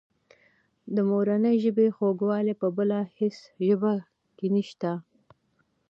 د 0.95 0.97
مورنۍ 1.09 1.55
ژبې 1.63 1.85
خوږوالی 1.95 2.53
په 2.61 2.67
بله 2.77 2.99
هېڅ 3.19 3.35
ژبه 3.65 3.93
کې 4.37 4.47
نشته. 4.55 4.91